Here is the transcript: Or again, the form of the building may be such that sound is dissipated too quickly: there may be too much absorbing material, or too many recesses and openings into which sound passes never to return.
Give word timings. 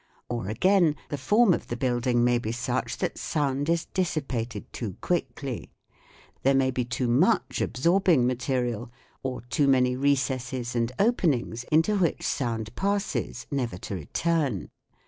Or 0.29 0.47
again, 0.47 0.95
the 1.09 1.17
form 1.19 1.53
of 1.53 1.67
the 1.67 1.77
building 1.77 2.23
may 2.23 2.39
be 2.39 2.51
such 2.51 2.97
that 2.97 3.19
sound 3.19 3.69
is 3.69 3.85
dissipated 3.85 4.65
too 4.73 4.95
quickly: 4.99 5.69
there 6.41 6.55
may 6.55 6.71
be 6.71 6.83
too 6.83 7.07
much 7.07 7.61
absorbing 7.61 8.25
material, 8.25 8.89
or 9.21 9.41
too 9.41 9.67
many 9.67 9.95
recesses 9.95 10.75
and 10.75 10.91
openings 10.97 11.65
into 11.65 11.97
which 11.99 12.23
sound 12.23 12.75
passes 12.75 13.45
never 13.51 13.77
to 13.77 13.93
return. 13.93 14.69